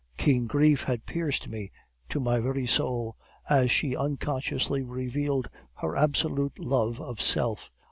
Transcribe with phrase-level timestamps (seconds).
[0.17, 1.71] Keen grief had pierced me
[2.09, 3.15] to my very soul,
[3.47, 7.69] as she unconsciously revealed her absolute love of self.